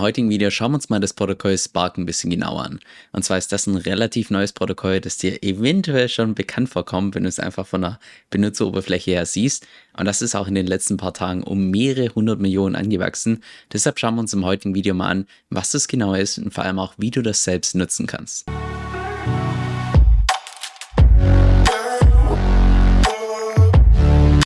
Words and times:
Heutigen 0.00 0.30
Video 0.30 0.50
schauen 0.50 0.72
wir 0.72 0.76
uns 0.76 0.88
mal 0.88 1.00
das 1.00 1.14
Protokoll 1.14 1.56
Spark 1.56 1.98
ein 1.98 2.06
bisschen 2.06 2.30
genauer 2.30 2.64
an. 2.64 2.80
Und 3.12 3.24
zwar 3.24 3.38
ist 3.38 3.52
das 3.52 3.66
ein 3.66 3.76
relativ 3.76 4.30
neues 4.30 4.52
Protokoll, 4.52 5.00
das 5.00 5.16
dir 5.16 5.42
eventuell 5.42 6.08
schon 6.08 6.34
bekannt 6.34 6.68
vorkommt, 6.68 7.14
wenn 7.14 7.24
du 7.24 7.28
es 7.28 7.38
einfach 7.38 7.66
von 7.66 7.82
der 7.82 8.00
Benutzeroberfläche 8.30 9.12
her 9.12 9.26
siehst. 9.26 9.66
Und 9.96 10.06
das 10.06 10.22
ist 10.22 10.34
auch 10.34 10.48
in 10.48 10.54
den 10.54 10.66
letzten 10.66 10.96
paar 10.96 11.14
Tagen 11.14 11.42
um 11.42 11.70
mehrere 11.70 12.14
hundert 12.14 12.40
Millionen 12.40 12.76
angewachsen. 12.76 13.42
Deshalb 13.72 13.98
schauen 13.98 14.14
wir 14.14 14.20
uns 14.20 14.32
im 14.32 14.44
heutigen 14.44 14.74
Video 14.74 14.94
mal 14.94 15.08
an, 15.08 15.26
was 15.50 15.70
das 15.70 15.88
genau 15.88 16.14
ist 16.14 16.38
und 16.38 16.54
vor 16.54 16.64
allem 16.64 16.78
auch, 16.78 16.94
wie 16.98 17.10
du 17.10 17.22
das 17.22 17.44
selbst 17.44 17.74
nutzen 17.74 18.06
kannst. 18.06 18.46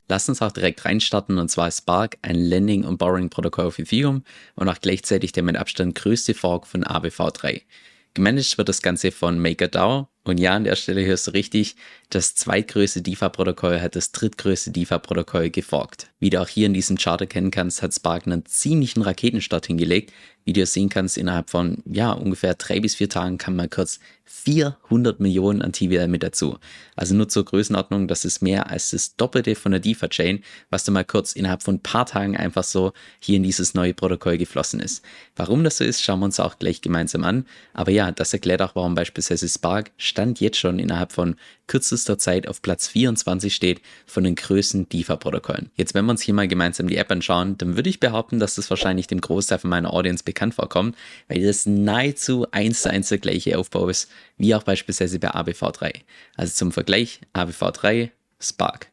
Lass 0.07 0.29
uns 0.29 0.41
auch 0.41 0.51
direkt 0.51 0.85
reinstarten 0.85 1.37
und 1.37 1.49
zwar 1.49 1.71
Spark, 1.71 2.17
ein 2.21 2.35
Lending- 2.35 2.83
und 2.83 2.97
Borrowing-Protokoll 2.97 3.65
auf 3.65 3.79
Ethereum 3.79 4.23
und 4.55 4.69
auch 4.69 4.79
gleichzeitig 4.81 5.31
der 5.31 5.43
mit 5.43 5.57
Abstand 5.57 5.95
größte 5.95 6.33
Fork 6.33 6.67
von 6.67 6.83
ABV3. 6.83 7.61
Gemanagt 8.13 8.57
wird 8.57 8.69
das 8.69 8.81
Ganze 8.81 9.11
von 9.11 9.39
MakerDAO 9.39 10.07
und 10.25 10.39
ja, 10.39 10.53
an 10.53 10.63
der 10.63 10.75
Stelle 10.75 11.05
hörst 11.05 11.27
du 11.27 11.31
richtig, 11.31 11.75
das 12.09 12.35
zweitgrößte 12.35 13.01
DeFi-Protokoll 13.01 13.81
hat 13.81 13.95
das 13.95 14.11
drittgrößte 14.11 14.71
DeFi-Protokoll 14.71 15.49
geforkt. 15.49 16.11
Wie 16.19 16.29
du 16.29 16.39
auch 16.39 16.47
hier 16.47 16.67
in 16.67 16.73
diesem 16.73 16.97
Chart 16.97 17.19
erkennen 17.19 17.51
kannst, 17.51 17.81
hat 17.81 17.93
Spark 17.93 18.25
einen 18.25 18.45
ziemlichen 18.45 19.01
Raketenstart 19.01 19.65
hingelegt. 19.65 20.13
Wie 20.45 20.53
du 20.53 20.65
sehen 20.65 20.89
kannst, 20.89 21.17
innerhalb 21.17 21.49
von 21.49 21.83
ja 21.85 22.11
ungefähr 22.11 22.53
drei 22.55 22.79
bis 22.79 22.95
vier 22.95 23.09
Tagen 23.09 23.37
kam 23.37 23.55
mal 23.55 23.69
kurz 23.69 23.99
400 24.25 25.19
Millionen 25.19 25.61
an 25.61 25.73
TVL 25.73 26.07
mit 26.07 26.23
dazu. 26.23 26.57
Also 26.95 27.13
nur 27.13 27.29
zur 27.29 27.45
Größenordnung, 27.45 28.07
das 28.07 28.25
ist 28.25 28.41
mehr 28.41 28.69
als 28.69 28.91
das 28.91 29.15
Doppelte 29.15 29.55
von 29.55 29.71
der 29.71 29.81
DeFi-Chain, 29.81 30.43
was 30.69 30.85
da 30.85 30.91
mal 30.91 31.03
kurz 31.03 31.33
innerhalb 31.33 31.61
von 31.61 31.75
ein 31.75 31.81
paar 31.81 32.05
Tagen 32.05 32.35
einfach 32.35 32.63
so 32.63 32.93
hier 33.19 33.37
in 33.37 33.43
dieses 33.43 33.73
neue 33.73 33.93
Protokoll 33.93 34.37
geflossen 34.37 34.79
ist. 34.79 35.03
Warum 35.35 35.63
das 35.63 35.77
so 35.77 35.83
ist, 35.83 36.01
schauen 36.01 36.19
wir 36.19 36.25
uns 36.25 36.39
auch 36.39 36.57
gleich 36.57 36.81
gemeinsam 36.81 37.23
an. 37.23 37.45
Aber 37.73 37.91
ja, 37.91 38.11
das 38.11 38.33
erklärt 38.33 38.61
auch, 38.61 38.75
warum 38.75 38.95
beispielsweise 38.95 39.47
Spark 39.47 39.91
Stand 39.97 40.39
jetzt 40.39 40.57
schon 40.57 40.79
innerhalb 40.79 41.11
von 41.11 41.35
kürzester 41.67 42.17
Zeit 42.17 42.47
auf 42.47 42.61
Platz 42.61 42.87
24 42.87 43.53
steht 43.53 43.81
von 44.05 44.23
den 44.23 44.35
größten 44.35 44.89
DeFi-Protokollen. 44.89 45.69
Jetzt, 45.75 45.93
wenn 45.93 46.05
wir 46.05 46.11
uns 46.11 46.21
hier 46.21 46.33
mal 46.33 46.47
gemeinsam 46.47 46.87
die 46.87 46.97
App 46.97 47.11
anschauen, 47.11 47.57
dann 47.57 47.75
würde 47.75 47.89
ich 47.89 47.99
behaupten, 47.99 48.39
dass 48.39 48.55
das 48.55 48.69
wahrscheinlich 48.69 49.07
dem 49.07 49.21
Großteil 49.21 49.59
von 49.59 49.69
meiner 49.69 49.93
Audience 49.93 50.23
bekannt 50.23 50.32
vorkommt, 50.51 50.95
weil 51.27 51.43
das 51.43 51.65
nahezu 51.65 52.47
eins 52.51 52.81
zu 52.81 52.89
eins 52.89 53.09
der 53.09 53.19
gleiche 53.19 53.57
Aufbau 53.57 53.89
ist, 53.89 54.09
wie 54.37 54.53
auch 54.55 54.63
beispielsweise 54.63 55.19
bei 55.19 55.29
ABV3. 55.29 56.01
Also 56.35 56.53
zum 56.53 56.71
Vergleich, 56.71 57.21
ABV3, 57.33 58.09
Spark. 58.39 58.87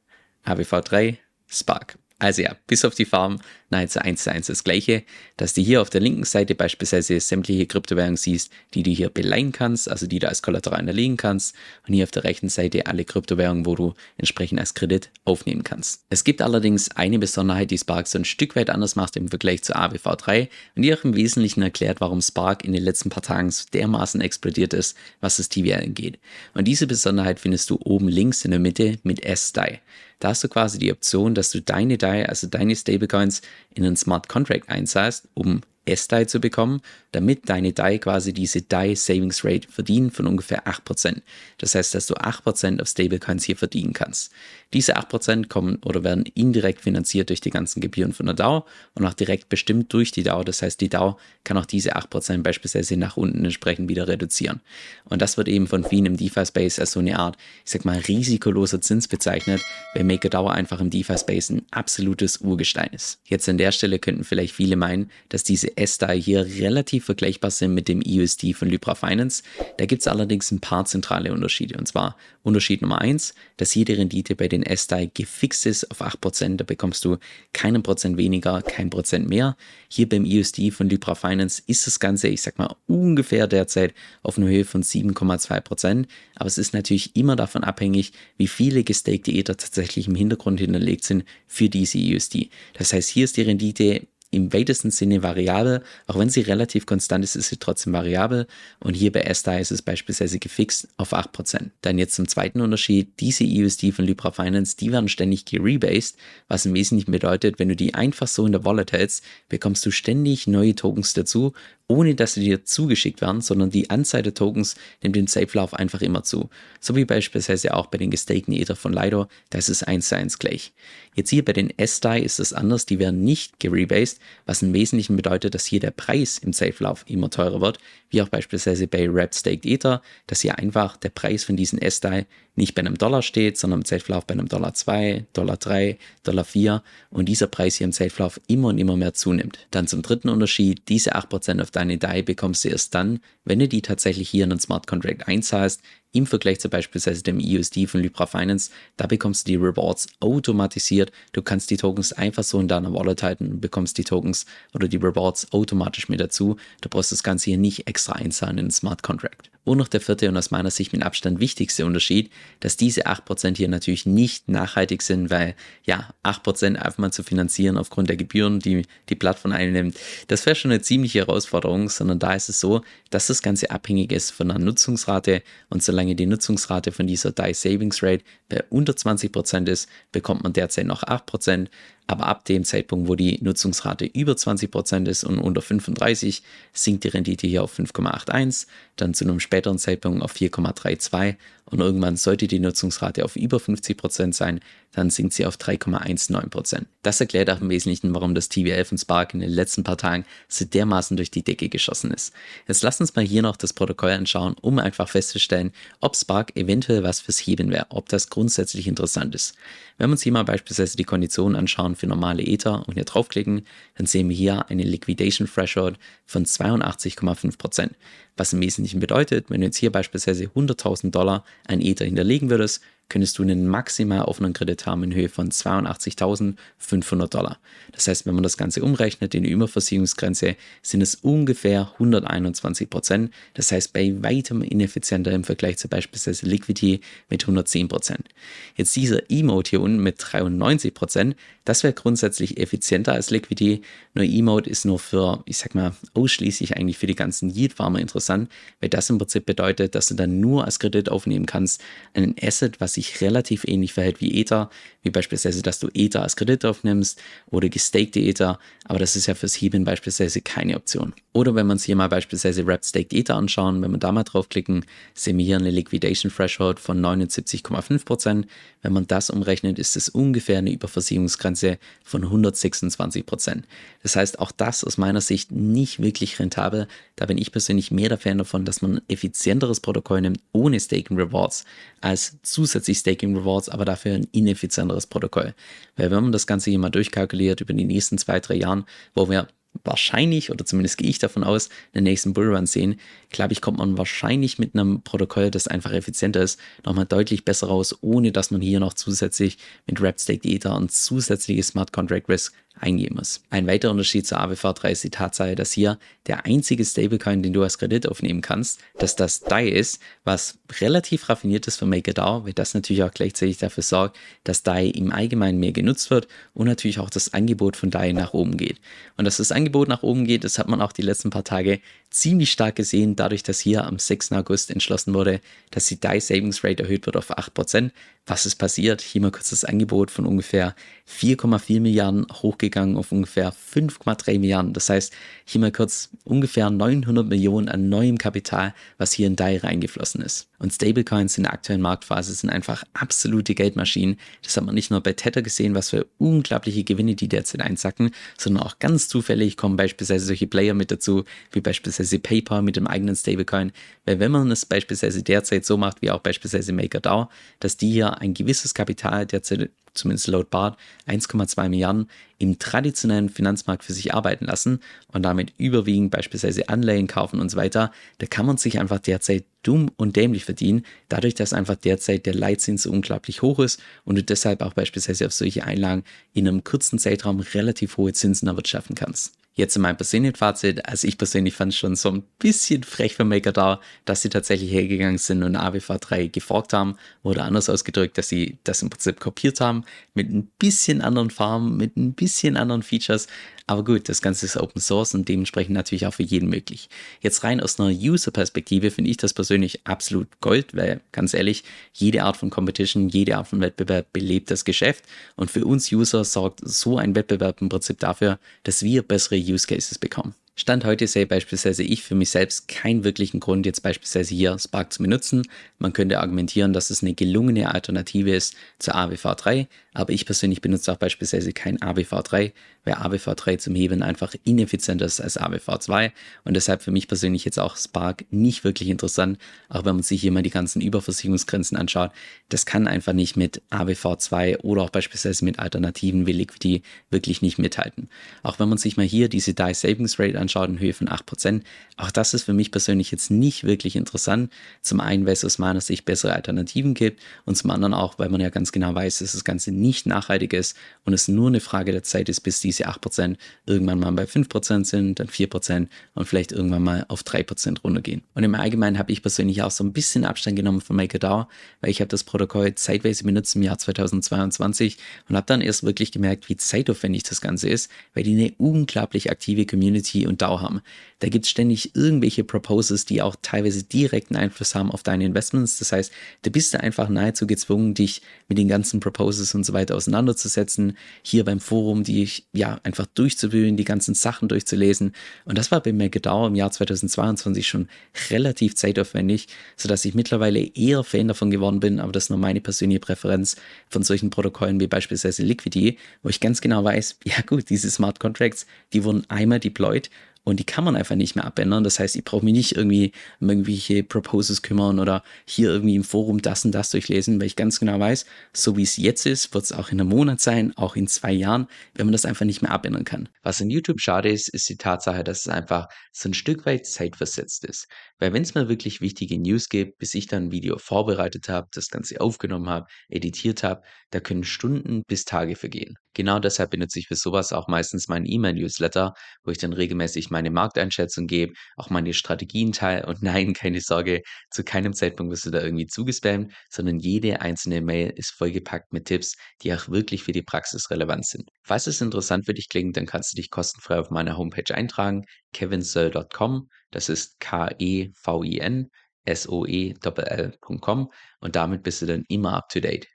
ABV3, 0.45 1.17
Spark. 1.47 1.99
Also 2.19 2.43
ja, 2.43 2.55
bis 2.67 2.85
auf 2.85 2.95
die 2.95 3.05
Farben 3.05 3.41
nahezu 3.71 4.01
eins 4.01 4.25
zu 4.25 4.33
eins 4.33 4.49
das 4.49 4.65
gleiche, 4.65 5.05
dass 5.37 5.55
du 5.55 5.61
hier 5.61 5.81
auf 5.81 5.91
der 5.91 6.01
linken 6.01 6.25
Seite 6.25 6.55
beispielsweise 6.55 7.19
sämtliche 7.21 7.67
Kryptowährungen 7.67 8.17
siehst, 8.17 8.51
die 8.75 8.83
du 8.83 8.91
hier 8.91 9.09
beleihen 9.09 9.53
kannst, 9.53 9.91
also 9.91 10.07
die 10.07 10.19
du 10.19 10.29
als 10.29 10.43
Kollateral 10.43 10.79
hinterlegen 10.79 11.17
kannst 11.17 11.55
und 11.87 11.95
hier 11.95 12.05
auf 12.05 12.11
der 12.11 12.25
rechten 12.25 12.49
Seite 12.49 12.87
alle 12.87 13.05
Kryptowährungen, 13.05 13.67
wo 13.67 13.75
du 13.75 13.95
entsprechend 14.19 14.61
als 14.61 14.75
Kredit 14.75 15.11
aufnehmen 15.25 15.65
kannst. 15.65 16.05
Es 16.11 16.25
gibt 16.25 16.43
allerdings 16.43 16.91
eine 16.97 17.19
Besonderheit, 17.19 17.71
die 17.71 17.79
Spark 17.79 18.07
so 18.07 18.19
ein 18.19 18.25
Stück 18.25 18.57
weit 18.57 18.71
anders 18.71 18.97
macht 18.97 19.17
im 19.17 19.29
Vergleich 19.29 19.63
zu 19.63 19.77
ABV3 19.77 20.49
und 20.77 20.83
die 20.83 20.93
auch 20.95 21.05
im 21.05 21.15
Wesentlichen 21.15 21.63
erklärt, 21.63 22.01
warum 22.01 22.21
Spark 22.21 22.65
in 22.65 22.73
den 22.73 22.83
letzten 22.83 23.11
paar 23.11 23.23
Tagen 23.23 23.51
so 23.51 23.65
dermaßen 23.73 24.21
explodiert 24.21 24.75
ist, 24.75 24.97
was 25.21 25.37
das 25.37 25.49
TVL 25.49 25.85
angeht. 25.85 26.19
Und 26.55 26.67
diese 26.67 26.87
Besonderheit 26.87 27.41
findest 27.41 27.71
du 27.71 27.79
oben 27.83 28.09
links 28.09 28.45
in 28.45 28.51
der 28.51 28.61
Mitte 28.61 28.99
mit 29.03 29.25
S-DAI. 29.25 29.81
Da 30.21 30.29
hast 30.29 30.45
du 30.45 30.49
quasi 30.49 30.79
die 30.79 30.93
Option, 30.93 31.35
dass 31.35 31.51
du 31.51 31.63
deine 31.63 31.97
DAI, 31.97 32.29
also 32.29 32.47
deine 32.47 32.77
Stablecoins, 32.77 33.41
in 33.75 33.85
einen 33.85 33.97
Smart 33.97 34.29
Contract 34.29 34.69
einzahlst, 34.69 35.29
um 35.35 35.61
S-DAI 35.91 36.25
zu 36.25 36.41
bekommen, 36.41 36.81
damit 37.13 37.49
deine 37.49 37.73
DAI 37.73 37.99
quasi 37.99 38.33
diese 38.33 38.63
DAI 38.63 38.95
Savings 38.95 39.45
Rate 39.45 39.69
verdienen 39.69 40.11
von 40.11 40.27
ungefähr 40.27 40.67
8%. 40.67 41.23
Das 41.59 41.75
heißt, 41.75 41.95
dass 41.95 42.07
du 42.07 42.15
8% 42.15 42.81
auf 42.81 42.89
Stablecoins 42.89 43.45
hier 43.45 43.57
verdienen 43.57 43.93
kannst. 43.93 44.33
Diese 44.73 44.97
8% 44.97 45.49
kommen 45.49 45.79
oder 45.85 46.05
werden 46.05 46.25
indirekt 46.35 46.83
finanziert 46.83 47.31
durch 47.31 47.41
die 47.41 47.51
ganzen 47.51 47.81
Gebühren 47.81 48.13
von 48.13 48.27
der 48.27 48.37
DAO 48.37 48.67
und 48.95 49.05
auch 49.05 49.15
direkt 49.15 49.49
bestimmt 49.49 49.93
durch 49.93 50.13
die 50.13 50.23
DAO. 50.23 50.45
Das 50.45 50.63
heißt, 50.63 50.81
die 50.81 50.89
DAO 50.89 51.19
kann 51.43 51.57
auch 51.57 51.67
diese 51.67 51.97
8% 51.97 52.43
beispielsweise 52.43 52.97
nach 52.97 53.17
unten 53.17 53.45
entsprechend 53.45 53.89
wieder 53.89 54.07
reduzieren. 54.07 54.61
Und 55.05 55.23
das 55.23 55.37
wird 55.37 55.49
eben 55.49 55.67
von 55.67 55.85
vielen 55.85 56.07
im 56.07 56.17
DeFi-Space 56.17 56.79
als 56.79 56.93
so 56.93 57.01
eine 57.01 57.19
Art, 57.19 57.37
ich 57.65 57.73
sag 57.73 57.85
mal, 57.85 57.99
risikoloser 57.99 58.81
Zins 58.81 59.09
bezeichnet, 59.09 59.61
weil 59.95 60.05
MakerDAO 60.05 60.47
einfach 60.47 60.81
im 60.81 60.91
DeFi-Space 60.91 61.51
ein 61.51 61.63
absolutes 61.73 62.39
Urgestein 62.39 62.91
ist. 62.93 63.19
Jetzt 63.25 63.49
an 63.49 63.59
der 63.59 63.73
Stelle 63.73 63.99
könnten 63.99 64.25
vielleicht 64.25 64.55
viele 64.55 64.77
meinen, 64.77 65.11
dass 65.29 65.43
diese 65.43 65.77
S-DAI 65.81 66.21
hier 66.21 66.45
relativ 66.45 67.07
vergleichbar 67.07 67.51
sind 67.51 67.75
mit 67.75 67.89
dem 67.89 68.03
EUSD 68.07 68.53
von 68.53 68.69
Libra 68.69 68.95
Finance. 68.95 69.43
Da 69.79 69.87
gibt 69.87 70.03
es 70.03 70.09
allerdings 70.09 70.51
ein 70.51 70.61
paar 70.61 70.85
zentrale 70.85 71.33
Unterschiede. 71.33 71.79
Und 71.79 71.87
zwar 71.87 72.17
Unterschied 72.43 72.83
Nummer 72.83 73.01
eins, 73.01 73.35
dass 73.57 73.75
jede 73.75 73.97
Rendite 73.97 74.37
bei 74.37 74.49
den 74.49 74.63
S-DAI 74.63 75.11
gefixt 75.13 75.67
ist 75.67 75.91
auf 75.91 76.03
8%. 76.03 76.57
Da 76.57 76.65
bekommst 76.65 77.05
du 77.05 77.17
keinen 77.53 77.83
Prozent 77.83 78.17
weniger, 78.17 78.63
kein 78.63 78.91
Prozent 78.91 79.29
mehr. 79.29 79.57
Hier 79.89 80.09
beim 80.09 80.25
EUSD 80.27 80.71
von 80.71 80.89
Libra 80.89 81.15
Finance 81.15 81.63
ist 81.67 81.87
das 81.87 81.99
Ganze, 81.99 82.29
ich 82.29 82.43
sag 82.43 82.59
mal, 82.59 82.77
ungefähr 82.87 83.47
derzeit 83.47 83.95
auf 84.23 84.37
einer 84.37 84.49
Höhe 84.49 84.65
von 84.65 84.83
7,2%. 84.83 86.07
Aber 86.37 86.47
es 86.47 86.59
ist 86.59 86.75
natürlich 86.75 87.17
immer 87.17 87.37
davon 87.37 87.65
abhängig, 87.65 88.13
wie 88.37 88.49
viele 88.49 88.85
gestakte 88.85 89.33
Ether 89.33 89.57
tatsächlich 89.57 90.09
im 90.09 90.15
Hintergrund 90.15 90.61
hinterlegt 90.61 91.05
sind 91.05 91.25
für 91.47 91.69
diese 91.69 91.99
EUSD. 91.99 92.51
Das 92.75 92.93
heißt, 92.93 93.09
hier 93.09 93.25
ist 93.25 93.37
die 93.37 93.43
Rendite 93.43 94.07
im 94.31 94.53
weitesten 94.53 94.91
Sinne 94.91 95.23
variabel. 95.23 95.83
Auch 96.07 96.19
wenn 96.19 96.31
sie 96.31 96.41
relativ 96.41 96.87
konstant 96.87 97.25
ist, 97.25 97.37
ist 97.37 97.49
sie 97.49 97.57
trotzdem 97.57 97.93
variabel. 97.93 98.47
Und 98.79 98.95
hier 98.95 99.13
bei 99.13 99.23
SDA 99.23 99.59
ist 99.59 99.73
es 99.73 99.83
beispielsweise 99.83 100.39
gefixt 100.39 100.89
auf 100.97 101.13
8%. 101.13 101.71
Dann 101.83 101.99
jetzt 101.99 102.15
zum 102.15 102.29
zweiten 102.29 102.61
Unterschied. 102.61 103.19
Diese 103.21 103.45
USD 103.45 103.93
von 103.93 104.05
Libra 104.05 104.31
Finance, 104.31 104.77
die 104.77 104.93
werden 104.93 105.09
ständig 105.09 105.45
gerebased, 105.45 106.17
was 106.49 106.67
im 106.67 106.75
Wesentlichen 106.75 107.11
bedeutet, 107.13 107.59
wenn 107.59 107.69
du 107.69 107.77
die 107.77 107.95
einfach 107.95 108.29
so 108.29 108.47
in 108.47 108.53
der 108.53 108.65
Wallet 108.65 108.93
hältst, 108.93 109.25
bekommst 109.49 109.85
du 109.85 109.91
ständig 109.91 110.47
neue 110.47 110.75
Tokens 110.75 111.13
dazu, 111.15 111.53
ohne 111.91 112.15
dass 112.15 112.35
sie 112.35 112.45
dir 112.45 112.65
zugeschickt 112.65 113.21
werden, 113.21 113.41
sondern 113.41 113.71
die 113.71 113.91
Anzahl 113.91 114.23
der 114.23 114.33
Tokens 114.33 114.77
nimmt 115.03 115.17
den 115.17 115.27
Safe-Lauf 115.27 115.75
einfach 115.75 116.01
immer 116.03 116.23
zu. 116.23 116.49
So 116.79 116.95
wie 116.95 117.05
beispielsweise 117.05 117.75
auch 117.75 117.87
bei 117.87 117.99
den 117.99 118.13
gestakten 118.13 118.55
Ether 118.55 118.77
von 118.77 118.93
Lido, 118.93 119.27
da 119.51 119.59
ist 119.59 119.69
es 119.69 119.83
1 119.83 120.09
zu 120.09 120.17
1 120.17 120.39
gleich. 120.39 120.73
Jetzt 121.17 121.31
hier 121.31 121.45
bei 121.45 121.53
den 121.53 121.77
S-DAI 121.77 122.21
ist 122.21 122.39
es 122.39 122.53
anders, 122.53 122.87
die 122.87 123.01
werden 123.01 123.25
nicht 123.25 123.59
gerebased, 123.59 124.21
was 124.47 124.63
im 124.63 124.73
Wesentlichen 124.73 125.17
bedeutet, 125.17 125.57
dass 125.57 125.67
hier 125.67 125.81
der 125.81 125.91
Preis 125.91 126.39
im 126.39 126.53
Safe-Lauf 126.53 127.05
immer 127.09 127.29
teurer 127.29 127.61
wird, 127.61 127.81
wie 128.11 128.23
auch 128.23 128.29
beispielsweise 128.29 128.87
bei 128.87 129.13
Wrapped 129.13 129.35
Staked 129.35 129.67
Ether, 129.67 130.01
dass 130.29 130.43
hier 130.43 130.57
einfach 130.59 130.97
der 130.97 131.09
Preis 131.09 131.43
von 131.43 131.57
diesen 131.57 131.83
S-DAI 131.83 132.27
nicht 132.61 132.75
bei 132.75 132.81
einem 132.81 132.97
Dollar 132.97 133.23
steht, 133.23 133.59
sondern 133.59 133.81
im 133.81 133.85
Safe-Lauf 133.85 134.27
bei 134.27 134.35
einem 134.35 134.49
Dollar 134.49 134.75
2, 134.75 135.27
Dollar 135.33 135.57
3, 135.57 135.99
Dollar 136.23 136.45
4 136.45 136.83
und 137.11 137.29
dieser 137.29 137.49
Preis 137.49 137.77
hier 137.77 137.87
im 137.87 137.93
Safe-Lauf 137.93 138.41
immer 138.47 138.69
und 138.69 138.79
immer 138.79 138.97
mehr 138.97 139.15
zunimmt. 139.15 139.67
Dann 139.71 139.89
zum 139.89 140.03
dritten 140.03 140.29
Unterschied, 140.29 140.83
diese 140.89 141.17
8% 141.17 141.61
auf 141.61 141.71
deine 141.71 141.99
DAI 141.99 142.23
bekommst 142.23 142.65
du 142.65 142.69
erst 142.69 142.95
dann, 142.95 143.21
wenn 143.45 143.59
du 143.59 143.67
die 143.67 143.83
tatsächlich 143.83 144.29
hier 144.29 144.45
in 144.45 144.53
einen 144.53 144.61
Smart 144.61 144.87
Contract 144.87 145.27
einzahlst, 145.27 145.83
im 146.13 146.27
Vergleich 146.27 146.61
zu 146.61 146.69
beispielsweise 146.69 147.23
dem 147.23 147.39
EUSD 147.41 147.87
von 147.87 148.01
Libra 148.01 148.27
Finance, 148.27 148.71
da 148.97 149.07
bekommst 149.07 149.47
du 149.47 149.53
die 149.53 149.57
Rewards 149.57 150.09
automatisiert. 150.21 151.13
Du 151.33 151.43
kannst 151.43 151.71
die 151.71 151.77
Tokens 151.77 152.13
einfach 152.13 152.43
so 152.43 152.59
in 152.61 152.69
deiner 152.69 152.93
Wallet 152.93 153.23
halten 153.23 153.53
und 153.53 153.61
bekommst 153.61 153.99
die 153.99 154.05
Tokens 154.05 154.47
oder 154.75 154.89
die 154.89 154.97
Rewards 154.97 155.53
automatisch 155.53 156.09
mit 156.09 156.21
dazu. 156.21 156.57
Du 156.81 156.89
brauchst 156.89 157.13
das 157.13 157.23
Ganze 157.23 157.47
hier 157.47 157.59
nicht 157.59 157.87
extra 157.87 158.15
einzahlen 158.15 158.59
in 158.59 158.67
den 158.67 158.71
Smart 158.71 159.03
Contract. 159.03 159.51
Und 159.63 159.77
noch 159.77 159.89
der 159.89 160.01
vierte 160.01 160.29
und 160.29 160.37
aus 160.39 160.51
meiner 160.51 160.71
Sicht 160.71 160.93
mit 160.95 161.03
Abstand 161.03 161.39
wichtigste 161.39 161.85
Unterschied, 161.85 162.31
dass 162.61 162.79
diese 162.79 163.07
8% 163.07 163.59
hier 163.59 163.69
natürlich 163.69 164.07
nicht 164.07 164.49
nachhaltig 164.49 165.03
sind, 165.03 165.29
weil 165.29 165.55
ja, 165.85 166.09
8% 166.25 166.77
einfach 166.77 166.97
mal 166.97 167.13
zu 167.13 167.23
finanzieren 167.23 167.77
aufgrund 167.77 168.09
der 168.09 168.17
Gebühren, 168.17 168.59
die 168.59 168.87
die 169.11 169.15
Plattform 169.15 169.53
einnimmt, 169.53 169.97
das 170.29 170.47
wäre 170.47 170.57
schon 170.57 170.71
eine 170.71 170.81
ziemliche 170.81 171.21
Herausforderung, 171.21 171.91
sondern 171.91 172.19
da 172.19 172.33
ist 172.33 172.49
es 172.49 172.59
so, 172.59 172.81
dass 173.11 173.27
das 173.27 173.43
Ganze 173.43 173.71
abhängig 173.71 174.13
ist 174.13 174.31
von 174.31 174.49
der 174.49 174.59
Nutzungsrate 174.59 175.43
und 175.69 175.83
solange 175.83 176.00
die 176.09 176.27
Nutzungsrate 176.27 176.93
von 176.93 177.07
dieser 177.07 177.33
DAI 177.33 177.53
Savings 177.53 178.03
Rate 178.03 178.25
bei 178.49 178.63
unter 178.71 178.93
20% 178.93 179.69
ist, 179.69 179.89
bekommt 180.13 180.43
man 180.43 180.53
derzeit 180.53 180.87
noch 180.87 181.03
8%, 181.03 181.69
aber 182.11 182.27
ab 182.27 182.45
dem 182.45 182.65
Zeitpunkt, 182.65 183.09
wo 183.09 183.15
die 183.15 183.39
Nutzungsrate 183.41 184.05
über 184.05 184.33
20% 184.33 185.09
ist 185.09 185.23
und 185.23 185.39
unter 185.39 185.61
35%, 185.61 186.43
sinkt 186.73 187.05
die 187.05 187.09
Rendite 187.09 187.47
hier 187.47 187.63
auf 187.63 187.79
5,81, 187.79 188.67
dann 188.97 189.15
zu 189.15 189.25
einem 189.25 189.39
späteren 189.39 189.79
Zeitpunkt 189.79 190.23
auf 190.23 190.35
4,32 190.35 191.37
und 191.71 191.79
irgendwann 191.79 192.17
sollte 192.17 192.49
die 192.49 192.59
Nutzungsrate 192.59 193.25
auf 193.25 193.37
über 193.37 193.59
50% 193.59 194.35
sein, 194.35 194.61
dann 194.93 195.09
sinkt 195.09 195.35
sie 195.35 195.47
auf 195.47 195.57
3,19%. 195.57 196.87
Das 197.03 197.21
erklärt 197.21 197.49
auch 197.49 197.61
im 197.61 197.71
Wesentlichen, 197.71 198.13
warum 198.13 198.35
das 198.35 198.49
TVL 198.49 198.85
von 198.85 198.99
Spark 198.99 199.35
in 199.35 199.41
den 199.41 199.51
letzten 199.51 199.85
paar 199.85 199.97
Tagen 199.97 200.25
so 200.49 200.65
dermaßen 200.65 201.17
durch 201.17 201.31
die 201.31 201.45
Decke 201.45 201.69
geschossen 201.69 202.11
ist. 202.11 202.33
Jetzt 202.67 202.83
lasst 202.83 203.01
uns 203.01 203.15
mal 203.15 203.25
hier 203.25 203.43
noch 203.43 203.57
das 203.57 203.73
Protokoll 203.73 204.11
anschauen, 204.11 204.57
um 204.61 204.81
einfach 204.81 205.09
festzustellen, 205.09 205.71
ob 206.01 206.17
Spark 206.17 206.57
eventuell 206.57 207.05
was 207.05 207.21
fürs 207.21 207.39
Heben 207.39 207.71
wäre, 207.71 207.87
ob 207.91 208.09
das 208.09 208.31
grundsätzlich 208.31 208.89
interessant 208.89 209.37
ist. 209.37 209.55
Wenn 209.97 210.09
wir 210.09 210.13
uns 210.13 210.23
hier 210.23 210.33
mal 210.33 210.45
beispielsweise 210.45 210.97
die 210.97 211.05
Konditionen 211.05 211.57
anschauen 211.57 211.95
für 212.01 212.07
normale 212.07 212.43
Ether 212.43 212.83
und 212.89 212.95
hier 212.95 213.05
draufklicken, 213.05 213.63
dann 213.97 214.07
sehen 214.07 214.29
wir 214.29 214.37
hier 214.37 214.69
eine 214.71 214.83
Liquidation 214.83 215.47
Threshold 215.47 215.99
von 216.27 216.45
82,5%. 216.45 217.91
Was 218.37 218.53
im 218.53 218.61
Wesentlichen 218.61 219.01
bedeutet, 219.01 219.51
wenn 219.51 219.61
du 219.61 219.67
jetzt 219.67 219.77
hier 219.77 219.93
beispielsweise 219.93 220.45
100.000 220.45 221.11
Dollar 221.11 221.45
ein 221.67 221.81
Ether 221.81 222.07
hinterlegen 222.07 222.51
würdest, 222.51 222.83
könntest 223.11 223.37
du 223.39 223.43
einen 223.43 223.67
maximal 223.67 224.23
offenen 224.23 224.55
Kredit 224.55 224.87
haben 224.87 225.03
in 225.03 225.15
Höhe 225.15 225.29
von 225.29 225.51
82.500 225.51 227.27
Dollar. 227.29 227.59
Das 227.93 228.09
heißt, 228.09 228.25
wenn 228.25 228.35
man 228.35 228.43
das 228.43 228.57
Ganze 228.57 228.83
umrechnet 228.83 229.35
in 229.35 229.43
die 229.43 229.51
Überversicherungsgrenze, 229.51 230.57
sind 230.81 231.03
es 231.03 231.17
ungefähr 231.17 231.91
121 231.95 232.89
Prozent. 232.89 233.35
Das 233.55 233.73
heißt, 233.73 233.93
bei 233.93 234.15
weitem 234.23 234.63
ineffizienter 234.63 235.33
im 235.33 235.45
Vergleich 235.45 235.77
zu 235.77 235.89
beispielsweise 235.89 236.47
Liquidity 236.47 237.01
mit 237.29 237.43
110 237.43 237.89
Prozent. 237.89 238.29
Jetzt 238.77 238.97
dieser 238.97 239.31
Emote 239.31 239.71
hier 239.71 239.81
unten 239.83 240.03
mit 240.03 240.17
93 240.19 240.95
Prozent, 240.95 241.37
das 241.65 241.83
wäre 241.83 241.93
grundsätzlich 241.93 242.59
effizienter 242.59 243.13
als 243.13 243.31
Liquidity. 243.31 243.83
Nur 244.15 244.25
Emote 244.25 244.71
ist 244.71 244.85
nur 244.85 244.99
für, 244.99 245.43
ich 245.47 245.59
sag 245.59 245.75
mal, 245.75 245.93
ausschließlich 246.15 246.77
eigentlich 246.77 246.99
für 246.99 247.07
die 247.07 247.15
ganzen 247.15 247.51
Yield-Farmer 247.51 247.99
interessant, 247.99 248.51
weil 248.81 248.89
das 248.89 249.11
im 249.11 249.19
Prinzip 249.19 249.47
bedeutet, 249.47 249.95
dass 249.95 250.07
du 250.07 250.15
dann 250.15 250.41
nur 250.41 250.65
als 250.65 250.79
Kredit 250.79 251.09
aufnehmen 251.09 251.47
kannst, 251.47 251.83
einen 252.15 252.35
Asset, 252.41 252.81
was 252.81 252.97
sich 253.01 253.21
relativ 253.21 253.65
ähnlich 253.65 253.93
verhält 253.93 254.21
wie 254.21 254.41
Ether, 254.41 254.71
wie 255.03 255.11
beispielsweise, 255.11 255.63
dass 255.63 255.79
du 255.79 255.89
Ether 255.95 256.23
als 256.23 256.37
Kredit 256.37 256.65
aufnimmst 256.65 257.21
oder 257.51 257.69
gestakte 257.69 258.21
Ether, 258.21 258.59
aber 258.85 258.99
das 258.99 259.17
ist 259.17 259.27
ja 259.27 259.35
fürs 259.35 259.55
Heben 259.55 259.85
beispielsweise 259.85 260.43
keine 260.43 260.77
Option. 260.77 261.15
Oder 261.33 261.55
wenn 261.55 261.67
wir 261.67 261.73
uns 261.73 261.85
hier 261.85 261.97
mal 261.97 262.09
beispielsweise 262.09 262.67
Wrapped 262.67 262.85
Staked 262.85 263.13
Ether 263.13 263.37
anschauen, 263.37 263.81
wenn 263.83 263.93
wir 263.93 263.99
da 263.99 264.13
mal 264.13 264.25
draufklicken, 264.25 264.85
sehen 265.15 265.39
wir 265.39 265.45
hier 265.45 265.57
eine 265.57 265.71
Liquidation 265.71 266.31
Threshold 266.31 266.81
von 266.81 267.01
79,5%. 267.01 268.45
Wenn 268.83 268.93
man 268.93 269.07
das 269.07 269.31
umrechnet, 269.31 269.79
ist 269.79 269.97
es 269.97 270.09
ungefähr 270.09 270.59
eine 270.59 270.73
Überversicherungsgrenze 270.73 271.79
von 272.03 272.25
126%. 272.25 273.63
Das 274.03 274.17
heißt, 274.17 274.39
auch 274.39 274.51
das 274.51 274.83
aus 274.83 274.99
meiner 274.99 275.21
Sicht 275.21 275.53
nicht 275.53 276.03
wirklich 276.03 276.39
rentabel. 276.39 276.89
Da 277.17 277.27
bin 277.27 277.39
ich 277.39 277.53
persönlich 277.53 277.91
mehr 277.91 278.09
der 278.09 278.19
Fan 278.19 278.39
davon, 278.39 278.65
dass 278.65 278.83
man 278.83 278.97
ein 278.97 279.03
effizienteres 279.09 279.81
Protokoll 279.81 280.23
nimmt 280.23 280.41
ohne 280.53 280.81
Staking 280.81 281.17
Rewards 281.17 281.65
als 282.01 282.39
zusätzlich 282.43 282.90
Staking 282.95 283.37
Rewards, 283.37 283.69
aber 283.69 283.85
dafür 283.85 284.15
ein 284.15 284.27
ineffizienteres 284.33 285.07
Protokoll. 285.07 285.55
Weil 285.97 286.11
wenn 286.11 286.23
man 286.23 286.33
das 286.33 286.47
Ganze 286.47 286.71
hier 286.71 286.79
mal 286.79 286.91
durchkalkuliert 286.91 287.61
über 287.61 287.73
die 287.73 287.85
nächsten 287.85 288.19
zwei, 288.19 288.41
drei 288.41 288.55
Jahren, 288.55 288.85
wo 289.15 289.29
wir 289.29 289.49
wahrscheinlich, 289.85 290.51
oder 290.51 290.65
zumindest 290.65 290.99
gehe 290.99 291.09
ich 291.09 291.19
davon 291.19 291.45
aus, 291.45 291.69
den 291.95 292.05
nächsten 292.05 292.33
Bullrun 292.33 292.67
sehen, 292.67 292.99
glaube 293.31 293.53
ich, 293.53 293.61
kommt 293.61 293.79
man 293.79 293.97
wahrscheinlich 293.97 294.59
mit 294.59 294.75
einem 294.75 295.03
Protokoll, 295.03 295.51
das 295.51 295.69
einfach 295.69 295.93
effizienter 295.93 296.43
ist, 296.43 296.59
nochmal 296.85 297.07
deutlich 297.07 297.45
besser 297.45 297.69
raus, 297.69 297.97
ohne 298.01 298.33
dass 298.33 298.51
man 298.51 298.61
hier 298.61 298.81
noch 298.81 298.95
zusätzlich 298.95 299.59
mit 299.87 300.01
Wrapped 300.01 300.29
Ether 300.29 300.77
und 300.77 300.91
zusätzliches 300.91 301.69
Smart 301.69 301.93
Contract 301.93 302.29
Risk 302.29 302.55
eingeben 302.81 303.17
muss. 303.17 303.43
Ein 303.51 303.67
weiterer 303.67 303.93
Unterschied 303.93 304.27
zur 304.27 304.41
AWV3 304.41 304.91
ist 304.91 305.05
die 305.05 305.11
Tatsache, 305.11 305.55
dass 305.55 305.73
hier 305.73 305.99
der 306.27 306.47
einzige 306.47 306.85
Stablecoin, 306.85 307.43
den 307.43 307.53
du 307.53 307.63
als 307.63 307.79
Kredit 307.79 308.09
aufnehmen 308.09 308.41
kannst, 308.41 308.81
dass 308.99 309.17
das 309.17 309.41
DAI 309.41 309.69
ist, 309.69 310.01
was 310.25 310.59
relativ 310.81 311.29
raffiniert 311.29 311.67
ist 311.67 311.77
für 311.77 311.87
MakerDAO, 311.87 312.45
weil 312.45 312.53
das 312.53 312.75
natürlich 312.75 313.03
auch 313.03 313.13
gleichzeitig 313.13 313.59
dafür 313.59 313.83
sorgt, 313.83 314.17
dass 314.45 314.63
DAI 314.63 314.87
im 314.87 315.13
Allgemeinen 315.13 315.59
mehr 315.59 315.73
genutzt 315.73 316.11
wird 316.11 316.29
und 316.55 316.67
natürlich 316.67 316.99
auch 316.99 317.11
das 317.11 317.35
Angebot 317.35 317.77
von 317.77 317.91
DAI 317.91 318.13
nach 318.13 318.33
oben 318.33 318.57
geht. 318.57 318.81
Und 319.17 319.25
dass 319.25 319.37
das 319.37 319.53
Angebot 319.53 319.89
nach 319.89 320.03
oben 320.03 320.25
geht, 320.25 320.45
das 320.45 320.59
hat 320.59 320.69
man 320.69 320.81
auch 320.81 320.93
die 320.93 321.03
letzten 321.03 321.31
paar 321.31 321.45
Tage 321.45 321.81
ziemlich 322.11 322.51
stark 322.51 322.77
gesehen, 322.77 323.17
dadurch, 323.17 323.43
dass 323.43 323.61
hier 323.61 323.85
am 323.85 323.99
6. 323.99 324.33
August 324.33 324.71
entschlossen 324.71 325.15
wurde, 325.15 325.41
dass 325.71 325.87
die 325.87 326.01
DAI 326.01 326.21
Savings 326.21 326.65
Rate 326.65 326.83
erhöht 326.83 327.07
wird 327.07 327.17
auf 327.17 327.31
8%. 327.31 327.91
Was 328.27 328.47
ist 328.47 328.57
passiert? 328.57 329.01
Hier 329.01 329.21
mal 329.21 329.33
kurz 329.33 329.51
das 329.51 329.65
Angebot 329.65 330.11
von 330.11 330.27
ungefähr 330.27 330.75
4,4 331.09 331.81
Milliarden 331.81 332.27
hochgegangen 332.31 332.97
auf 332.97 333.13
ungefähr 333.13 333.53
5,3 333.53 334.39
Milliarden. 334.39 334.73
Das 334.73 334.89
heißt, 334.89 335.13
hier 335.45 335.61
mal 335.61 335.73
kurz 335.73 336.11
ungefähr 336.25 336.71
900 336.71 337.27
Millionen 337.27 337.69
an 337.69 337.89
neuem 337.89 338.19
Kapital, 338.19 338.75
was 338.99 339.13
hier 339.13 339.27
in 339.27 339.37
DAI 339.37 339.59
reingeflossen 339.59 340.23
ist. 340.23 340.50
Und 340.61 340.73
Stablecoins 340.73 341.39
in 341.39 341.45
der 341.45 341.55
aktuellen 341.55 341.81
Marktphase 341.81 342.35
sind 342.35 342.51
einfach 342.51 342.85
absolute 342.93 343.55
Geldmaschinen. 343.55 344.19
Das 344.43 344.57
hat 344.59 344.65
man 344.65 344.75
nicht 344.75 344.91
nur 344.91 345.01
bei 345.01 345.15
Tether 345.15 345.41
gesehen, 345.41 345.75
was 345.75 345.91
für 345.91 346.07
unglaubliche 346.19 346.85
Gewinne 346.85 347.15
die 347.15 347.29
derzeit 347.29 347.63
einsacken, 347.63 348.11
sondern 348.39 348.65
auch 348.65 348.79
ganz 348.79 349.09
zufällig 349.09 349.57
kommen 349.57 349.77
beispielsweise 349.77 350.27
solche 350.27 350.47
Player 350.47 350.75
mit 350.75 350.91
dazu, 350.91 351.25
wie 351.53 351.63
beispielsweise 351.63 352.19
PayPal 352.19 352.61
mit 352.61 352.77
dem 352.77 352.87
eigenen 352.87 353.17
Stablecoin. 353.17 353.73
Weil 354.05 354.21
wenn 354.21 354.31
man 354.31 354.51
es 354.51 354.67
beispielsweise 354.67 355.23
derzeit 355.23 355.65
so 355.65 355.79
macht, 355.79 356.03
wie 356.03 356.11
auch 356.11 356.21
beispielsweise 356.21 356.75
MakerDAO, 356.75 357.31
dass 357.59 357.79
die 357.79 357.91
hier 357.91 358.21
ein 358.21 358.35
gewisses 358.35 358.75
Kapital 358.75 359.25
derzeit 359.25 359.71
zumindest 359.95 360.29
laut 360.29 360.51
Bart, 360.51 360.79
1,2 361.07 361.69
Milliarden 361.69 362.09
im 362.39 362.59
traditionellen 362.59 363.29
Finanzmarkt 363.29 363.85
für 363.85 363.93
sich 363.93 364.15
arbeiten 364.15 364.47
lassen 364.47 364.81
und 365.09 365.23
damit 365.23 365.53
überwiegend 365.59 366.11
beispielsweise 366.11 366.69
Anleihen 366.69 367.07
kaufen 367.07 367.41
und 367.41 367.51
so 367.51 367.57
weiter, 367.57 367.93
da 368.19 368.27
kann 368.27 368.47
man 368.47 368.57
sich 368.57 368.79
einfach 368.81 368.99
derzeit 368.99 369.45
dumm 369.63 369.91
und 369.97 370.17
dämlich 370.17 370.45
verdienen, 370.45 370.87
dadurch, 371.09 371.35
dass 371.35 371.53
einfach 371.53 371.77
derzeit 371.77 372.27
der 372.27 372.35
Leitzins 372.35 372.85
so 372.85 372.91
unglaublich 372.91 373.43
hoch 373.43 373.59
ist 373.59 373.81
und 374.05 374.17
du 374.17 374.23
deshalb 374.23 374.63
auch 374.63 374.73
beispielsweise 374.73 375.27
auf 375.27 375.33
solche 375.33 375.65
Einlagen 375.65 376.05
in 376.33 376.49
einem 376.49 376.65
kurzen 376.65 376.99
Zeitraum 376.99 377.41
relativ 377.41 377.97
hohe 377.97 378.13
Zinsen 378.13 378.49
erwirtschaften 378.49 378.95
kannst. 378.95 379.40
Jetzt 379.55 379.77
in 379.77 379.83
meinem 379.83 379.97
persönlichen 379.97 380.37
Fazit, 380.37 380.87
also 380.87 381.07
ich 381.07 381.19
persönlich 381.19 381.55
fand 381.55 381.73
es 381.73 381.79
schon 381.79 381.97
so 381.97 382.11
ein 382.11 382.23
bisschen 382.39 382.83
frech 382.83 383.17
von 383.17 383.29
MakerDAO, 383.29 383.79
dass 384.05 384.23
sie 384.23 384.29
tatsächlich 384.29 384.71
hergegangen 384.71 385.19
sind 385.19 385.43
und 385.43 385.57
AWV3 385.57 386.31
geforkt 386.31 386.73
haben. 386.73 386.97
Oder 387.23 387.45
anders 387.45 387.69
ausgedrückt, 387.69 388.17
dass 388.17 388.29
sie 388.29 388.59
das 388.65 388.83
im 388.83 388.91
Prinzip 388.91 389.19
kopiert 389.19 389.61
haben. 389.61 389.85
Mit 390.15 390.31
ein 390.31 390.51
bisschen 390.59 391.01
anderen 391.01 391.31
Farben, 391.31 391.77
mit 391.77 391.97
ein 391.97 392.13
bisschen 392.13 392.57
anderen 392.57 392.83
Features, 392.83 393.27
aber 393.71 393.85
gut, 393.85 394.09
das 394.09 394.21
Ganze 394.21 394.47
ist 394.47 394.57
Open 394.57 394.83
Source 394.83 395.15
und 395.15 395.29
dementsprechend 395.29 395.77
natürlich 395.77 396.05
auch 396.05 396.15
für 396.15 396.25
jeden 396.25 396.49
möglich. 396.49 396.89
Jetzt 397.21 397.45
rein 397.45 397.61
aus 397.61 397.79
einer 397.79 397.91
User-Perspektive 397.91 398.91
finde 398.91 399.13
ich 399.13 399.17
das 399.17 399.33
persönlich 399.33 399.87
absolut 399.87 400.27
Gold, 400.41 400.75
weil 400.75 401.01
ganz 401.13 401.35
ehrlich, 401.35 401.63
jede 401.93 402.25
Art 402.25 402.37
von 402.37 402.51
Competition, 402.51 403.09
jede 403.09 403.37
Art 403.37 403.47
von 403.47 403.61
Wettbewerb 403.61 404.13
belebt 404.13 404.51
das 404.51 404.65
Geschäft. 404.65 405.05
Und 405.37 405.53
für 405.53 405.65
uns 405.65 405.93
User 405.93 406.25
sorgt 406.25 406.59
so 406.65 406.99
ein 406.99 407.15
Wettbewerb 407.15 407.63
im 407.63 407.69
Prinzip 407.69 408.01
dafür, 408.01 408.41
dass 408.65 408.83
wir 408.83 409.05
bessere 409.05 409.37
Use 409.41 409.67
Cases 409.67 409.99
bekommen. 409.99 410.35
Stand 410.57 410.85
heute 410.85 411.07
sehe 411.07 411.27
beispielsweise 411.27 411.83
ich 411.83 412.03
für 412.03 412.15
mich 412.15 412.31
selbst 412.31 412.69
keinen 412.69 413.03
wirklichen 413.03 413.41
Grund, 413.41 413.65
jetzt 413.65 413.83
beispielsweise 413.83 414.35
hier 414.35 414.59
Spark 414.59 414.93
zu 414.93 415.03
benutzen. 415.03 415.47
Man 415.79 415.95
könnte 415.95 416.21
argumentieren, 416.21 416.73
dass 416.73 416.91
es 416.91 417.03
eine 417.03 417.15
gelungene 417.15 417.73
Alternative 417.73 418.35
ist 418.35 418.55
zur 418.79 418.95
AWV3, 418.95 419.69
aber 419.95 420.13
ich 420.13 420.27
persönlich 420.27 420.61
benutze 420.61 420.93
auch 420.93 420.97
beispielsweise 420.97 421.53
kein 421.53 421.79
ABV3, 421.79 422.53
weil 422.85 422.95
ABV3 422.95 423.59
zum 423.59 423.75
Heben 423.75 424.03
einfach 424.03 424.35
ineffizienter 424.45 425.07
ist 425.07 425.21
als 425.21 425.41
ABV2 425.41 426.13
und 426.45 426.55
deshalb 426.55 426.83
für 426.83 426.91
mich 426.91 427.09
persönlich 427.09 427.45
jetzt 427.45 427.59
auch 427.59 427.77
Spark 427.77 428.25
nicht 428.31 428.63
wirklich 428.63 428.89
interessant, 428.89 429.39
auch 429.69 429.85
wenn 429.85 429.97
man 429.97 430.03
sich 430.03 430.21
hier 430.21 430.33
mal 430.33 430.43
die 430.43 430.51
ganzen 430.51 430.81
Überversicherungsgrenzen 430.81 431.77
anschaut. 431.77 432.11
Das 432.51 432.67
kann 432.67 432.87
einfach 432.87 433.13
nicht 433.13 433.37
mit 433.37 433.63
ABV2 433.71 434.59
oder 434.59 434.83
auch 434.83 434.91
beispielsweise 434.91 435.45
mit 435.45 435.59
Alternativen 435.59 436.27
wie 436.27 436.33
Liquidity 436.33 436.83
wirklich 437.11 437.43
nicht 437.43 437.59
mithalten. 437.59 438.09
Auch 438.43 438.59
wenn 438.59 438.69
man 438.69 438.79
sich 438.79 438.97
mal 438.97 439.07
hier 439.07 439.29
diese 439.29 439.55
DAI 439.55 439.75
Savings 439.75 440.19
Rate 440.19 440.39
anschaut 440.41 440.69
in 440.69 440.79
Höhe 440.79 440.93
von 440.93 441.09
8%, 441.09 441.63
auch 441.97 442.11
das 442.11 442.35
ist 442.35 442.45
für 442.45 442.55
mich 442.55 442.71
persönlich 442.71 443.11
jetzt 443.11 443.31
nicht 443.31 443.65
wirklich 443.65 443.97
interessant. 443.97 444.51
Zum 444.81 445.01
einen, 445.01 445.27
weil 445.27 445.35
es 445.35 445.45
aus 445.45 445.59
meiner 445.59 445.81
Sicht 445.81 446.05
bessere 446.05 446.33
Alternativen 446.33 446.95
gibt 446.95 447.21
und 447.45 447.57
zum 447.57 447.71
anderen 447.71 447.95
auch, 447.95 448.19
weil 448.19 448.31
man 448.31 448.41
ja 448.41 448.49
ganz 448.49 448.73
genau 448.73 448.95
weiß, 448.95 449.19
dass 449.19 449.33
das 449.33 449.45
Ganze 449.45 449.71
nicht 449.71 450.07
nachhaltig 450.07 450.53
ist 450.53 450.77
und 451.05 451.13
es 451.13 451.29
nur 451.29 451.49
eine 451.49 451.61
Frage 451.61 451.93
der 451.93 452.03
Zeit 452.03 452.29
ist, 452.29 452.41
bis 452.41 452.61
diese 452.61 452.89
8% 452.89 453.37
irgendwann 453.67 454.01
mal 454.01 454.13
bei 454.13 454.25
5% 454.25 454.85
sind, 454.85 455.21
dann 455.21 455.29
4% 455.29 455.89
und 456.15 456.25
vielleicht 456.27 456.53
irgendwann 456.53 456.83
mal 456.83 457.05
auf 457.09 457.23
3% 457.23 457.83
runtergehen. 457.83 458.23
Und 458.35 458.45
im 458.45 458.55
Allgemeinen 458.55 458.99
habe 458.99 459.13
ich 459.13 459.23
persönlich 459.23 459.63
auch 459.63 459.71
so 459.71 459.85
ein 459.85 459.93
bisschen 459.93 460.25
Abstand 460.25 460.57
genommen 460.57 460.81
von 460.81 460.97
MakerDAO, 460.97 461.49
weil 461.81 461.91
ich 461.91 462.01
habe 462.01 462.09
das 462.09 462.25
Protokoll 462.25 462.75
zeitweise 462.75 463.25
benutzt 463.25 463.57
im 463.57 463.63
Jahr 463.63 463.79
2022 463.79 464.97
und 465.29 465.37
habe 465.37 465.47
dann 465.47 465.61
erst 465.61 465.85
wirklich 465.85 466.13
gemerkt, 466.13 466.49
wie 466.49 466.57
zeitaufwendig 466.57 467.25
das 467.25 467.41
Ganze 467.41 467.69
ist, 467.69 467.91
weil 468.15 468.25
die 468.25 468.33
eine 468.33 468.55
unglaublich 468.59 469.31
aktive 469.31 469.67
Community 469.67 470.27
und 470.31 470.43
DAO 470.43 470.61
haben. 470.61 470.81
Da 471.19 471.29
gibt 471.29 471.45
es 471.45 471.51
ständig 471.51 471.95
irgendwelche 471.95 472.45
Proposals, 472.45 473.05
die 473.05 473.21
auch 473.21 473.37
teilweise 473.43 473.83
direkten 473.85 474.37
Einfluss 474.37 474.75
haben 474.75 474.91
auf 474.91 475.03
deine 475.03 475.27
Investments. 475.27 475.79
Das 475.79 475.93
heißt, 475.93 476.11
du 476.43 476.51
bist 476.51 476.73
da 476.73 476.79
einfach 476.79 477.09
nahezu 477.09 477.47
gezwungen, 477.47 477.95
dich 477.95 478.23
mit 478.49 478.57
den 478.57 478.69
ganzen 478.69 479.01
Proposals 479.01 479.55
und 479.55 479.65
so 479.65 479.73
weiter 479.73 479.97
auseinanderzusetzen. 479.97 480.97
Hier 481.23 481.45
beim 481.45 481.61
Forum, 481.61 482.05
die 482.05 482.31
ja 482.53 482.81
einfach 482.83 483.07
durchzuwühlen, 483.07 483.77
die 483.77 483.85
ganzen 483.85 484.15
Sachen 484.15 484.49
durchzulesen. 484.49 485.13
Und 485.45 485.59
das 485.59 485.71
war 485.71 485.83
bei 485.83 485.93
McDowell 485.93 486.49
im 486.49 486.55
Jahr 486.55 486.71
2022 486.71 487.69
schon 487.69 487.89
relativ 488.31 488.75
zeitaufwendig, 488.75 489.49
sodass 489.77 490.05
ich 490.05 490.15
mittlerweile 490.15 490.61
eher 490.61 491.05
Fan 491.05 491.29
davon 491.29 491.51
geworden 491.51 491.81
bin, 491.81 492.01
aber 492.01 492.13
das 492.13 492.25
ist 492.25 492.31
nur 492.31 492.39
meine 492.39 492.61
persönliche 492.61 493.01
Präferenz 493.01 493.57
von 493.89 494.03
solchen 494.03 494.31
Protokollen 494.31 494.81
wie 494.81 494.87
beispielsweise 494.87 495.43
Liquidity, 495.43 495.99
wo 496.23 496.29
ich 496.29 496.41
ganz 496.41 496.61
genau 496.61 496.85
weiß, 496.85 497.19
ja 497.25 497.41
gut, 497.47 497.71
diese 497.71 497.91
Smart 497.91 498.21
Contracts, 498.21 498.67
die 498.93 499.05
wurden 499.05 499.29
einmal 499.29 499.61
deployed 499.61 500.11
und 500.43 500.59
die 500.59 500.65
kann 500.65 500.85
man 500.85 500.97
einfach 500.97 501.17
nicht 501.17 501.37
mehr 501.37 501.45
abändern. 501.45 501.85
Das 501.85 501.99
heißt, 501.99 502.17
ich 502.17 502.25
brauche 502.25 502.45
mich 502.45 502.55
nicht 502.55 502.77
irgendwie 502.77 503.13
um 503.41 503.51
irgendwelche 503.51 504.03
Proposals 504.03 504.63
kümmern 504.63 504.99
oder 504.99 505.23
hier 505.47 505.71
irgendwie 505.71 505.97
im 505.97 506.05
Forum 506.05 506.41
das 506.41 506.65
und 506.65 506.73
das 506.73 506.91
durchlesen, 506.91 507.39
weil 507.39 507.47
ich 507.47 507.57
ganz 507.57 507.79
genau 507.79 507.99
weiß, 508.01 508.25
so 508.53 508.77
wie 508.77 508.83
es 508.83 508.97
jetzt 508.97 509.27
ist, 509.27 509.53
wird 509.53 509.65
es 509.65 509.73
auch 509.73 509.91
in 509.91 510.01
einem 510.01 510.09
Monat 510.09 510.41
sein, 510.41 510.73
auch 510.77 510.97
in 510.97 511.07
zwei 511.07 511.33
Jahren, 511.33 511.67
wenn 511.95 512.07
man 512.07 512.13
das 512.13 512.25
einfach 512.25 512.47
nicht 512.47 512.63
mehr 512.63 512.71
abändern 512.71 513.05
kann. 513.05 513.29
Was 513.43 513.61
in 513.61 513.71
YouTube 513.71 514.01
schade 514.01 514.31
ist, 514.31 514.49
ist 514.49 514.69
die 514.69 514.77
Tatsache, 514.77 515.25
dass 515.25 515.41
es 515.41 515.49
einfach 515.49 515.89
so 516.13 516.29
ein 516.29 516.35
Stück 516.35 516.65
weit 516.67 516.87
zeitversetzt 516.87 517.65
ist. 517.65 517.87
Weil 518.19 518.33
wenn 518.33 518.43
es 518.43 518.55
mir 518.55 518.69
wirklich 518.69 519.01
wichtige 519.01 519.39
News 519.39 519.69
gibt, 519.69 519.99
bis 519.99 520.15
ich 520.15 520.27
dann 520.27 520.45
ein 520.45 520.53
Video 520.53 520.79
vorbereitet 520.79 521.49
habe, 521.49 521.69
das 521.73 521.89
Ganze 521.89 522.21
aufgenommen 522.21 522.69
habe, 522.69 522.87
editiert 523.09 523.63
habe, 523.63 523.83
da 524.11 524.21
können 524.21 524.45
Stunden 524.45 525.03
bis 525.07 525.25
Tage 525.25 525.55
vergehen. 525.55 525.97
Genau 526.15 526.41
deshalb 526.41 526.71
benutze 526.71 526.99
ich 526.99 527.07
für 527.07 527.15
sowas 527.15 527.53
auch 527.53 527.69
meistens 527.69 528.09
meinen 528.09 528.27
E-Mail-Newsletter, 528.27 529.15
wo 529.45 529.51
ich 529.53 529.59
dann 529.59 529.73
regelmäßig 529.73 530.30
meine 530.31 530.51
Markteinschätzung 530.51 531.27
gebe, 531.27 531.53
auch 531.77 531.91
meine 531.91 532.15
Strategien 532.15 532.73
teile 532.73 533.07
und 533.07 533.23
nein, 533.23 533.55
keine 533.55 533.81
Sorge, 533.81 534.23
zu 534.51 534.65
keinem 534.65 534.93
Zeitpunkt 534.93 535.33
wirst 535.33 535.47
du 535.47 535.51
da 535.51 535.63
irgendwie 535.63 535.87
zugespammt, 535.87 536.53
sondern 536.71 536.99
jede 536.99 537.41
einzelne 537.41 537.81
Mail 537.81 538.13
ist 538.17 538.31
vollgepackt 538.33 538.93
mit 538.93 539.07
Tipps, 539.07 539.37
die 539.63 539.73
auch 539.73 539.89
wirklich 539.89 540.23
für 540.25 540.33
die 540.33 540.43
Praxis 540.43 540.91
relevant 540.91 541.27
sind. 541.27 541.49
Falls 541.63 541.87
es 541.87 542.01
interessant 542.01 542.47
für 542.47 542.55
dich 542.55 542.69
klingt, 542.69 542.97
dann 542.97 543.07
kannst 543.07 543.33
du 543.33 543.37
dich 543.37 543.51
kostenfrei 543.51 543.99
auf 543.99 544.11
meiner 544.11 544.37
Homepage 544.37 544.75
eintragen, 544.75 545.25
kevinsoe.com, 545.53 546.69
das 546.91 547.09
ist 547.09 547.41
K-E-V-I-N, 547.41 548.91
S-O-E-L-L.com 549.25 551.11
und 551.41 551.57
damit 551.57 551.83
bist 551.83 552.03
du 552.03 552.07
dann 552.07 552.25
immer 552.29 552.55
up 552.55 552.69
to 552.69 552.81
date. 552.81 553.09